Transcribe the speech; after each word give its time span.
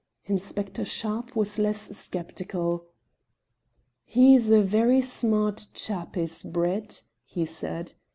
Inspector 0.25 0.83
Sharpe 0.83 1.35
was 1.35 1.59
less 1.59 1.95
sceptical. 1.95 2.87
"He's 4.03 4.49
a 4.49 4.63
very 4.63 4.99
smart 4.99 5.67
chap 5.75 6.17
is 6.17 6.41
Brett," 6.41 7.03
he 7.23 7.45
said. 7.45 7.93